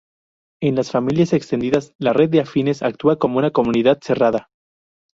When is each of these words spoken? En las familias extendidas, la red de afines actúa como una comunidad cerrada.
En 0.63 0.73
las 0.75 0.89
familias 0.89 1.31
extendidas, 1.31 1.93
la 1.99 2.11
red 2.11 2.31
de 2.31 2.39
afines 2.39 2.81
actúa 2.81 3.19
como 3.19 3.37
una 3.37 3.51
comunidad 3.51 3.99
cerrada. 4.01 4.49